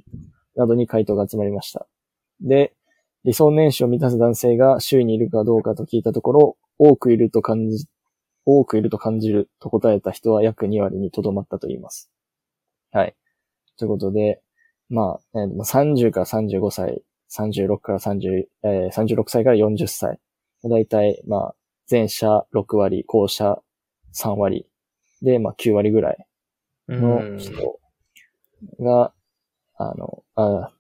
[0.57, 1.87] などに回答が集まりました。
[2.41, 2.75] で、
[3.25, 7.87] 理想年収を満たす男性が周囲にいるかどうかと聞いたところ、多くいると感じ、
[8.45, 12.11] 多くいると感じると答えた人は約2割にとどまったと言います。
[12.91, 13.17] はい。
[13.79, 14.43] ということで、
[14.91, 17.03] まあ、えーまあ30から35歳、
[17.37, 20.19] 36から30、えー36歳から40歳。
[20.65, 21.55] だいたい、まあ、
[21.91, 23.59] 前者6割、後者
[24.15, 24.67] 3割
[25.21, 26.27] で、まあ9割ぐらい
[26.89, 27.53] の人
[28.81, 29.13] が、
[29.77, 30.71] あの、あ、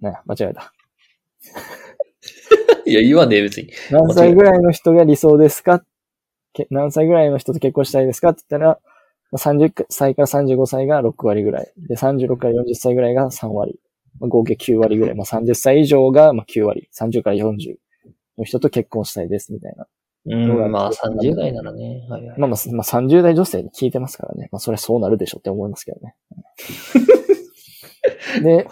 [0.00, 0.72] ね、間違えた。
[2.86, 3.70] いや、言わねえ、別に。
[3.90, 5.84] 何歳ぐらいの人が理想ですか
[6.52, 8.78] け何歳ぐらいの人と結婚したいですかって言ったら、
[9.32, 11.72] まあ30歳から35歳が6割ぐらい。
[11.76, 13.80] で、36から40歳ぐらいが3割。
[14.20, 15.14] まあ合計9割ぐらい。
[15.14, 16.88] まあ30歳以上がまあ9割。
[16.98, 17.76] 30から40
[18.38, 19.86] の人と結婚したいです、みたいな。
[20.28, 22.04] うん、まあ30代ならね。
[22.08, 22.38] はいはい。
[22.40, 24.48] まあまあ、まあ30代女性に聞いてますからね。
[24.50, 26.16] まあそれはそうなるでしょって思いますけどね。
[28.42, 28.66] で、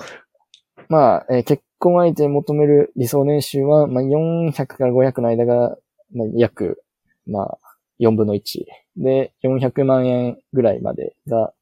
[0.88, 5.76] まあ、えー結婚相手に求める理想年収は、まあ400から500の間が、
[6.14, 6.82] まあ約、
[7.26, 7.58] まあ
[8.00, 8.64] 4分の1。
[8.96, 11.52] で、400万円ぐらいまでが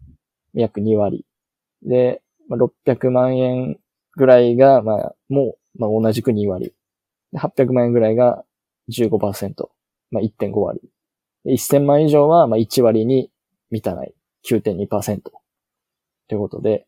[0.55, 1.27] 約2割。
[1.83, 2.22] で、
[2.53, 3.79] まあ、600万円
[4.15, 6.75] ぐらいが、まあ、もう、まあ同じく2割。
[7.33, 8.45] で800万円ぐらいが
[8.91, 9.71] 15%。
[10.11, 10.81] まあ1.5割。
[11.45, 13.31] で1000万以上は、まあ、1割に
[13.71, 14.15] 満たない
[14.47, 15.23] 9.2%。
[15.23, 15.33] と
[16.33, 16.87] いうことで、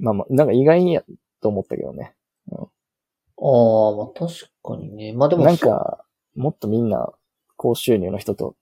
[0.00, 1.04] まあまあ、なんか意外や
[1.40, 2.14] と思ったけどね。
[2.50, 5.12] ああ、まあ確かにね。
[5.12, 7.12] まあでも、なんか、もっとみんな
[7.56, 8.56] 高収入の人と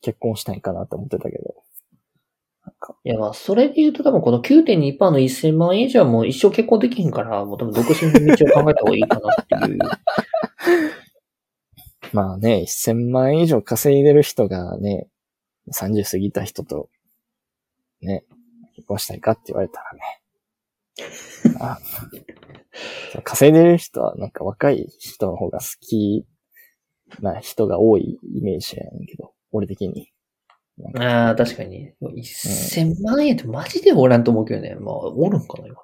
[0.00, 1.65] 結婚したいかなと思ってたけど。
[2.86, 9.78] か、いやまあ、それで言うと多分この9.2%の1000万円以上はもう一生結婚できひんから、もう多分独身の道を考えた方がいいかなっていう。
[12.12, 15.08] まあね、1000万円以上稼いでる人がね、
[15.72, 16.88] 30過ぎた人と、
[18.00, 18.24] ね、
[18.76, 20.00] 結婚したいかって言われたらね。
[21.60, 21.78] あ
[23.24, 26.26] 稼いでる人はなんか若い人の方が好き
[27.20, 30.12] な人が多いイメージやねんけど、俺的に。
[30.98, 31.96] ああ、確かにね。
[32.02, 34.76] 1000万円ってマジでおらんと思うけどね。
[34.78, 35.76] まあ、おるんかな、今。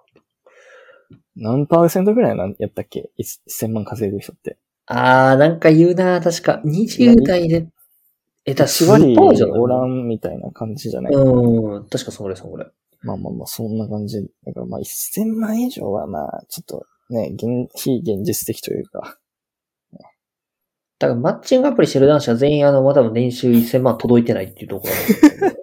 [1.34, 3.10] 何パーセントぐらいなんやったっけ
[3.48, 4.58] ?1000 万稼いでる人って。
[4.86, 6.60] ああ、なんか言うな、確か。
[6.64, 7.66] 20代で、
[8.44, 9.58] え、だ、1割ーじゃない？
[9.60, 12.66] おらんみたいな感じじゃない、うん、確かそれそれ。
[13.02, 14.20] まあまあまあ、そんな感じ。
[14.44, 19.16] だからまあ、1000万以上はまあ、ちょっとね、現、非現実的というか。
[21.02, 25.56] だからマッチングアプリしてる男子は全員あの、まだ年収1000万届いてないっていうところなんで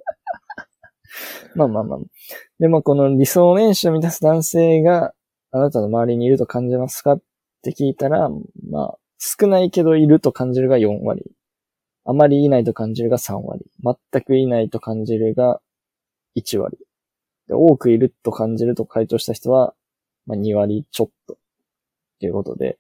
[1.56, 2.00] まあまあまあ。
[2.60, 5.14] でもこの理想年収を満たす男性が
[5.52, 7.22] あなたの周りにいると感じますかっ
[7.64, 8.30] て聞いたら、
[8.70, 11.32] まあ、少ないけどいると感じるが4割。
[12.04, 13.66] あまりいないと感じるが3割。
[14.12, 15.62] 全くいないと感じるが
[16.36, 16.78] 1割。
[17.48, 19.74] で多くいると感じると回答した人は、
[20.26, 21.38] まあ、2割ちょっと。
[22.20, 22.78] ということで、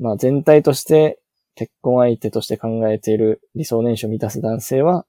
[0.00, 1.21] まあ全体として
[1.54, 5.06] 結婚相手として考えている理想年収を満たす男性は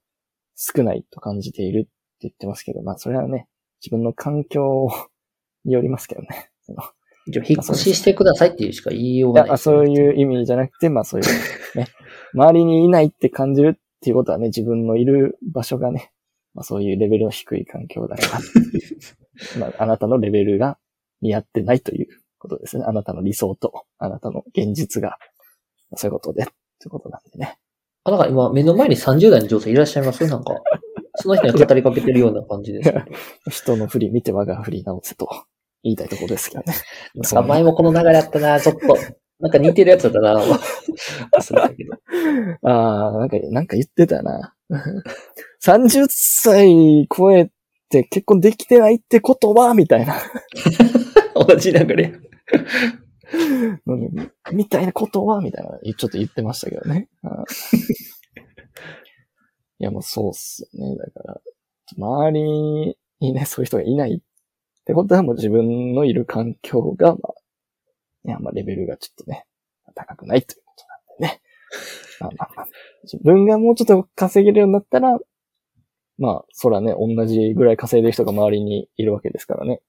[0.55, 1.89] 少ないと感じているって
[2.21, 3.47] 言ってますけど、まあそれはね、
[3.81, 4.89] 自分の環境
[5.65, 6.49] によりますけどね。
[7.25, 11.87] 引っ越ししてくださいっていうしか言いようがないね、そういう意味じゃなくて、まあそういう、ね、
[12.33, 16.11] 周りにいないって感じるっていうことはね、自分のいる場所がね、
[16.53, 18.39] まあそういうレベルの低い環境だから、
[19.59, 20.77] まああなたのレベルが
[21.21, 22.83] 見合ってないということですね。
[22.85, 25.17] あなたの理想と、あなたの現実が、
[25.95, 26.53] そういうことで、とい
[26.87, 27.57] うことなんでね。
[28.03, 30.55] あ、なんか今目の前に30代の女性いらっしゃいますなんか、
[31.15, 32.93] その人に語りかけてるような感じです。
[33.49, 35.29] 人の振り見て我が振り直せと
[35.83, 36.73] 言いたいところですけどね。
[37.15, 38.97] ななんか前もこの流れあったな、ちょっと。
[39.39, 40.35] なんか似てるやつだったな、
[41.37, 41.93] 忘れたけど。
[42.63, 44.55] ああ、なんか、なんか言ってたな。
[45.63, 47.49] 30歳超え
[47.89, 50.15] て結婚できてないってことは、みたいな。
[51.35, 52.13] 同じ流れ。
[53.85, 57.09] う んみたいなことは、みたいな、ちょっと言ってましたけどね。
[57.23, 57.31] うん
[59.79, 60.95] いや、もうそうっすよね。
[60.95, 61.41] だから、
[61.97, 64.21] 周りにね、そういう人がいないっ
[64.85, 67.33] てことはもう自分のいる環境が、まあ、
[68.25, 69.45] いや、まあレベルがちょっとね、
[69.95, 70.85] 高くないということ
[71.23, 71.41] なんでね。
[72.19, 72.67] まあまあまあ、
[73.03, 75.19] 自分がもうちょっと稼げるようになったら、
[76.17, 79.81] まあ、そらね、同じぐらい稼いでる人が周りにいるわけですからね。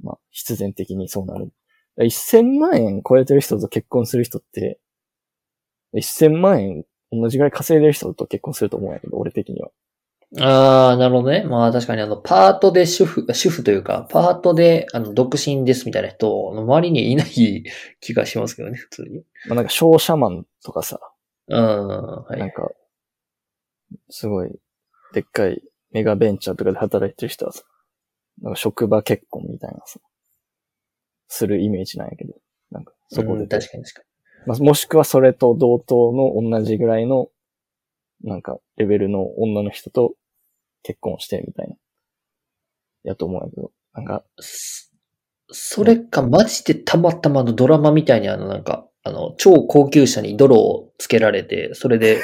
[0.00, 1.50] まあ、必然的にそうなる。
[1.98, 4.78] 1000万円超えてる人と結婚する人って、
[5.94, 9.70] 1000万円同じぐらい稼いでる人と結婚すると思うんやけど、俺的には。
[10.38, 11.44] ああ、なるほどね。
[11.44, 17.64] まあ確かにあの、パートで主婦、主婦というか、パートで、あの、独身ですみたいな人、周りにいない
[18.00, 19.24] 気がしますけどね、普通に。
[19.46, 21.00] まあなんか商社マンとかさ、
[21.48, 22.38] うん、はい。
[22.38, 22.70] なんか、
[24.10, 24.50] すごい、
[25.14, 27.62] でっかいメガベンチャーとかで働いてる人はさ、
[28.42, 29.98] なんか職場結婚みたいなさ、
[31.28, 32.34] するイメージなんやけど、
[32.70, 34.08] なんかそこで、うん確かに確か
[34.46, 37.28] まあ、もしくはそれと同等の同じぐらいの、
[38.24, 40.14] なんか、レベルの女の人と
[40.82, 41.76] 結婚してみたいな。
[43.04, 43.70] やと思うんやけど。
[43.94, 44.24] なんか、
[45.50, 52.20] それか、マジでたまたまのドラマみたいにあの、なんか、あの、超高級車に泥をつけられて、それで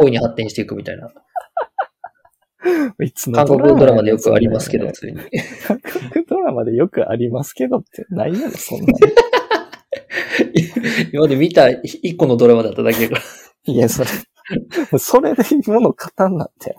[0.00, 1.10] 恋に発展していくみたいな。
[3.02, 5.18] いつの韓国ドラマでよくありますけど、そ普通に。
[5.66, 8.94] 韓国ドラマでよくありますけどって、ないやろ、そんなの。
[11.12, 13.18] 今まで見た一個のドラマだっただけが。
[13.64, 14.08] いや、それ、
[14.98, 16.76] それでもの語んなって。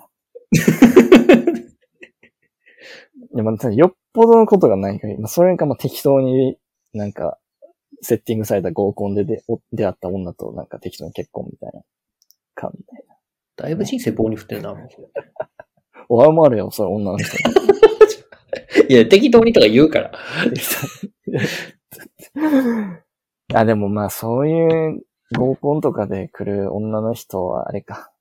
[3.34, 6.58] いや、まあ、よっぽどのことがない限り、まあ、それかまあ適当に
[6.94, 7.38] なんか、
[8.02, 9.42] セッティングされた合コンで出
[9.86, 11.82] 会った女となんか適当に結婚みたいな。
[12.54, 13.16] か、みたいな。
[13.58, 14.90] だいぶ人生棒に振ってるな、もう
[16.08, 17.44] それおわもあるよ、それ女の人に。
[18.90, 20.12] いや、適当にとか言うから。
[23.54, 25.04] あ、でもまあそういう
[25.36, 28.12] 合コンとかで来る女の人はあれか。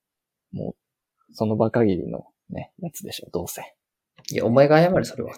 [0.53, 3.75] もう、その場限りのね、やつでしょ、どうせ。
[4.31, 5.33] いや、お前が謝れ、それは。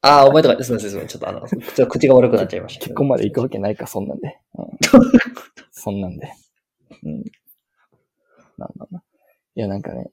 [0.00, 1.16] ああ、お前とか、すみません、すみません。
[1.16, 2.80] ちょっとあの、ちょ口が悪くなっちゃいました。
[2.80, 4.38] 結婚まで行くわけないか、そんなんで。
[4.58, 4.66] うん、
[5.70, 6.30] そんなんで。
[7.04, 7.24] うん。
[8.56, 9.04] まあまあまあ。
[9.54, 10.10] や、なんかね、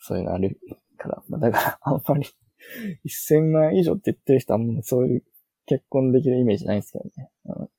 [0.00, 0.58] そういうのある
[0.98, 1.22] から。
[1.28, 2.26] まあ、だから、あんまり、
[3.06, 5.24] 1000万以上って言ってる人あんまそういう
[5.66, 7.30] 結婚できるイメージないんですけどね。
[7.46, 7.70] うん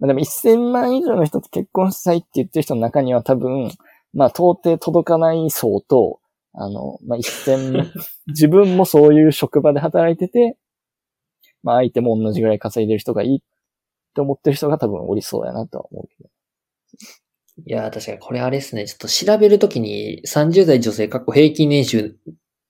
[0.00, 3.70] まあ、でも1000万以上の人と結婚したいって言ってる人の中には多分、
[4.14, 6.20] まあ到底届かない層と、
[6.54, 7.92] あの、まあ1000、
[8.28, 10.56] 自分もそういう職場で働いてて、
[11.62, 13.40] まあ相手も同じぐらい稼いでる人がいいっ
[14.14, 16.30] て思ってる人が多分おりそうやなとは思うけど。
[17.66, 18.86] いやー、確かにこれあれですね。
[18.86, 22.16] ちょっと調べるときに30代女性、かっこ平均年収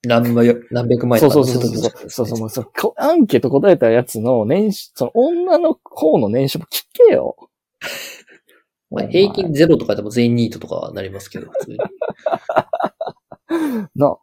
[0.06, 1.92] 何倍、何百万円そうとかそうそうそう。
[2.10, 7.36] そうそう、そのこアンケート答えたやつの年収、その女の方の年収も聞けよ。
[8.90, 11.78] まあ平均ゼロとかでも全員ニートとかはなりますけど、普通に。
[13.94, 14.16] な。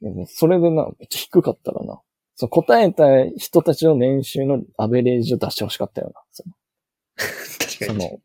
[0.00, 2.00] でもそれでな、めっちゃ低かったらな。
[2.36, 6.22] その答えた人たちの年収のアベレージを出してほしかったよな。
[6.30, 6.54] その
[7.58, 8.00] 確かに。
[8.00, 8.20] その、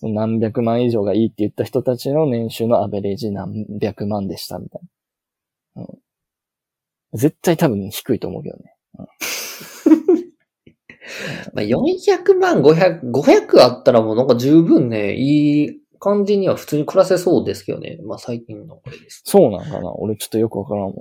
[0.00, 4.82] その何百万以上がいいって言った人たちの年収のアベレージ何百万でしたみたい
[5.76, 5.82] な。
[5.82, 8.74] うん、絶対多分低いと思うけどね。
[11.54, 17.98] まあ、400万、500、500あったらもうなんか十分ね、いい感じには普通に暮らせそうですけどね。
[18.04, 19.22] まあ最近のこれです。
[19.24, 20.94] そうなんかな俺ちょっとよくわからんもん。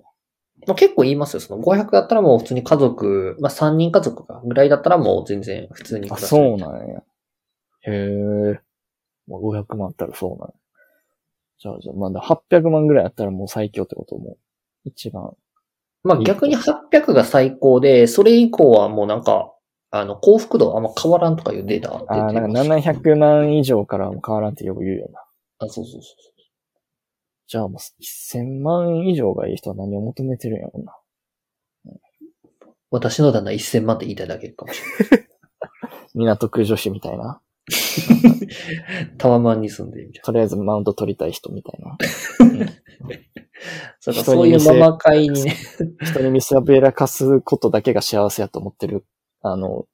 [0.66, 1.40] まあ、結構言いますよ。
[1.40, 6.44] その500だったらもう普通に家族、まあ3人家族かぐらいだったらもう全然普通にあ、暮らせる。
[6.50, 7.04] そうなんや。
[7.84, 8.60] へえ。
[9.28, 10.54] もう500万あったらそうなんや。
[11.60, 14.38] じゃあ、じゃあ、まだ800万ぐらいあったらもう最強ってことも、
[14.86, 15.32] 一番。
[16.04, 19.54] まあ逆に800が最高で、それ以降はもうなんか、
[19.90, 25.20] あの、幸福度あんま変わらんとかいうデータ出てああ、なんかます700万以上からも変わらんってよく言うよな。
[25.60, 26.02] あ、そうそうそう
[27.48, 30.98] じゃあもう1000万以上がいい人は何を求めてるんやろうな。
[32.92, 35.28] 私の旦那1000万って言いたいだけかもしれない。
[36.13, 37.42] 港区女子みたいな。
[39.17, 41.89] タワマンに住んでるみたいとりあえずマウント取りたい人みたいな。
[41.89, 41.97] な。
[43.99, 45.56] そうかそういうママ会にね。
[46.03, 49.06] 人に見せびらかすことだけが幸せやと思ってる。
[49.41, 49.86] あの、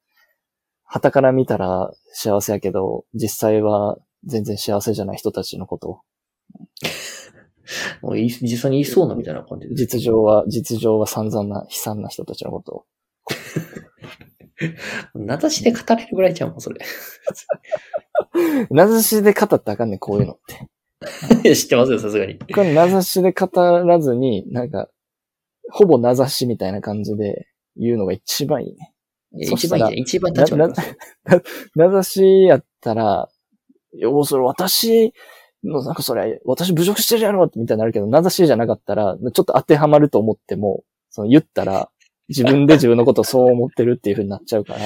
[0.84, 6.00] 旗から見たら幸せやけど、実際は全然幸せじゃない人たちのことを。
[8.02, 9.74] もうい実際にいそうなみたいな感じで。
[9.74, 12.84] 実情は、実情は散々な、悲惨な人たちのことを。
[15.14, 16.80] 名指しで語れるぐらいちゃうもん、それ。
[18.70, 20.68] 名指しで語ったらあかんねん、こういうのって。
[21.54, 22.38] 知ってますよ、さすがに。
[22.38, 24.88] これ名指しで語らずに、なんか、
[25.70, 28.94] ほぼ名指しみたいな感じで言うのが一番いいね。
[29.48, 30.42] そしたら一番いいね。
[30.42, 30.88] 一番立ち。
[31.74, 33.28] 名指しやったら、
[33.94, 35.12] いや、もうそれ私
[35.64, 41.90] の、なんかそれ、私侮辱してるやろみたいになるけど、名指しじゃなかったら、ちょっと当てはまると思っても、その言ったら、
[42.28, 44.80] 自分で自分のことをそう思ってるっていう風になっちゃうから、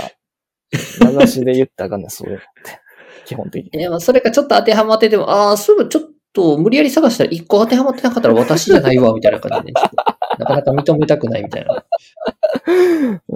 [1.07, 2.81] 名指しで言ったらあかんねん、そういうのって。
[3.25, 3.81] 基本的に。
[3.81, 9.91] いや、まあ、それかちょっと当てはまってても、ああ、すぐちょっと無理やり探したら一個当てはまってなかったら私じゃないわ、みたいな感じで、ね、
[10.39, 11.85] なかなか認めたくないみたいな。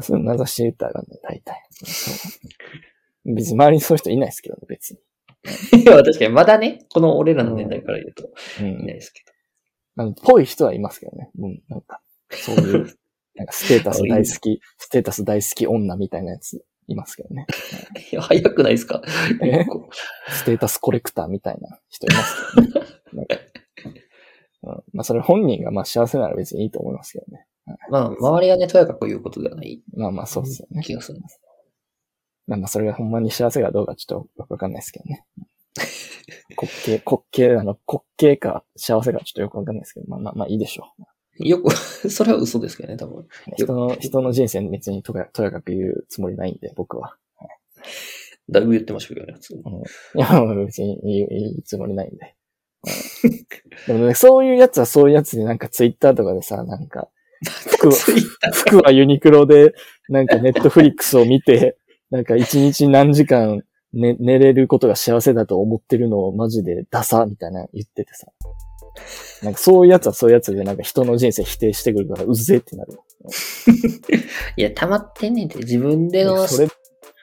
[0.01, 1.63] そう名指しで言ったらあかんねん、大体。
[3.25, 4.99] 別に周りにそういう人いないですけどね、別に。
[5.83, 9.23] いや、確かにまだね、この俺らの年代から言うと、うんいないですけ
[9.97, 11.31] あの、ぽい人はいますけどね。
[11.39, 12.97] うん、なんか、そういう、
[13.35, 17.47] なんかステータス大好き、ステータス大好き女みたいなやついますけどね。
[17.95, 18.01] ど。
[18.01, 19.03] いや、早くないですか？
[20.29, 22.87] ステータスコレクターみたいな人いますけどね。
[23.15, 23.37] なんか
[24.65, 27.47] うん、まあ、それ本人がまあ幸せなら別にいいと思いますけどね。
[27.91, 30.83] まあ、周りがね、とやかく言うことではないまあまあそうですよね。
[30.83, 31.21] 気がする。
[32.47, 35.25] まあまあそれがほんまに幸せかどうかちょっとよくわかんないですけどね。
[36.57, 40.93] 滑稽、滑稽なの、滑稽か幸せかちょっとよくわかんないですけど、まあまあまあいいでしょ
[41.39, 41.75] よく、
[42.11, 43.21] それは嘘ですけどね、多分。
[43.21, 43.27] う。
[43.57, 47.17] 人の、人の人生別にとやとやかく言うつもりないんで、僕は。
[48.51, 49.63] だいぶ言ってましたけどね、普通に。
[49.63, 49.65] い
[50.15, 52.17] や、別に言う言うつもりないんで。
[52.85, 53.43] うん
[53.87, 57.09] でもね、そういうやつはそういうやつでなんかツイッターとかでさ、なんか、
[57.43, 57.95] 服は、
[58.53, 59.75] 服はユニクロで、
[60.09, 61.77] なんかネットフリックスを見て、
[62.11, 68.27] なんか一日何時間寝寝れることが幸せだと思ってるのをマジでダサみたいな言っててさ。
[69.43, 72.99] なんかそういうやつはそういうやつでなんか人の人生否定してくるからうぜってなる。
[74.57, 76.69] いや、溜まってんねんて、自分での、それ、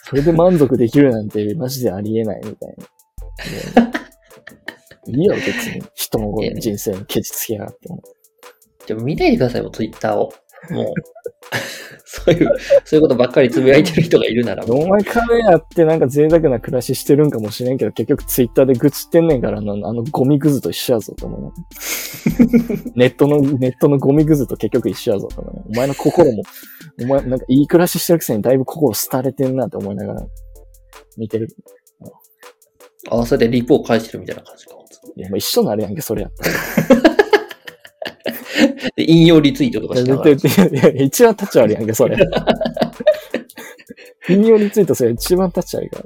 [0.03, 2.75] それで満足できるなんてマジでありえないみたい
[3.75, 3.91] な。
[5.07, 5.83] いいよ、別に。
[5.93, 8.01] 人の人生にケチつけやがっても。
[8.85, 10.33] でも見ないでくださいよ、ツイッターを。
[10.71, 10.93] もう、
[12.05, 12.51] そういう、
[12.85, 21.51] そういうことばっかりつぶやいてる人がいるなら、お前金やってなんか贅沢な暮らししてるんかもしれんけど、結局ツイッターで愚痴ってんねんからな、あのゴミくずと一緒やぞと思うな。
[22.95, 25.63] ネットの、ネットのゴミくずと結局一緒やぞと思うな。
[25.67, 26.43] お前の心も、
[27.01, 30.27] お前なんかいい暮らししてるくせにだいぶ心廃れてんなって思いながら
[31.17, 31.47] 見てる。
[33.09, 34.79] あ、それでリポを返してるみたいな感じか。
[35.15, 36.31] いや、もう一緒なるやんけ、それやっ
[36.87, 37.08] たで、
[38.97, 40.31] 引用リツイートとかしながら。
[40.31, 40.37] い
[40.81, 42.17] やいや、一番立ち悪いやんけ、それ。
[44.29, 46.05] 引用リツイートそれ一番立ち悪いから。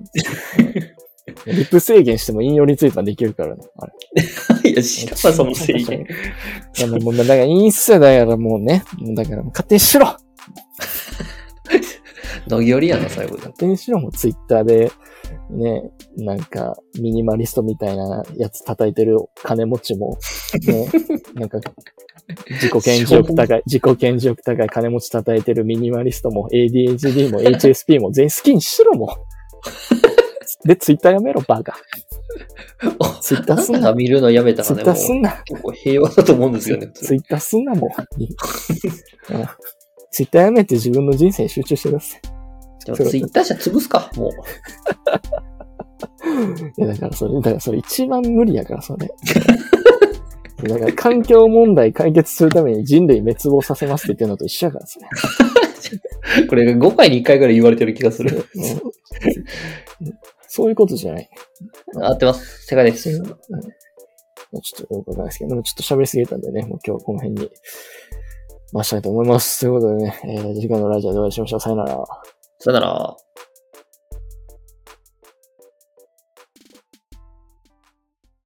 [1.45, 3.63] リップ制限しても引用リツイートはできるからね。
[3.77, 3.87] あ
[4.63, 4.71] れ。
[4.71, 6.05] いや、知らんわ、その制限。
[6.77, 8.83] いや、もう、だからインスタだからもうね、
[9.15, 10.15] だから勝手にしろ
[12.49, 13.37] 投げ寄りやな、最後で。
[13.37, 14.91] 勝手にしろもうツイッターで、
[15.53, 20.17] ね、なんか、ミニマリストみたいなやつ叩いてる金持ちも、
[20.65, 20.89] ね、
[21.35, 21.59] なんか、
[22.49, 29.15] 自己顕示欲高い、自己顕示欲高い金持ち叩いてるミニマリストも ADHD も HSP も全員好きにしろも
[30.63, 30.67] う。
[30.67, 31.75] で、ツイッターやめろ、バカ。
[33.21, 33.93] ツイッターすんな。
[33.93, 35.43] 見るのやめたツイらね、もうッターすんな。
[35.45, 36.87] 結構平和だと思うんですよね。
[36.93, 37.89] ツイッターすんな、も ん
[40.11, 42.32] ツイッターやめて自分の人生に集中してください。
[42.85, 44.31] でもツイッター社潰すか、もう。
[46.81, 49.09] いや、だからそれ、だからそれ一番無理やから、それ。
[50.67, 55.07] だから環境問題解決するために人類滅亡させますって言ってるのと一緒やから、それ。
[56.47, 58.45] これが5回に1回ぐらい言われてる気がする。
[58.55, 58.93] うん
[60.55, 61.27] そういうことじゃない。
[61.95, 62.67] 合ってます。
[62.67, 63.09] 正解です。
[63.09, 63.23] うん
[64.61, 67.49] ちょっとよくわかんないですけど、でもちょっと喋りすぎたんでね、もう今日この辺に
[68.71, 69.61] 回したいと思います。
[69.61, 71.59] ということでね、えー、次回のラジオでお会いしましょう。
[71.59, 72.05] さよなら。
[72.63, 73.17] さよなら。